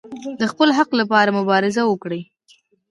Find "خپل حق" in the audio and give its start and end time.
0.51-0.89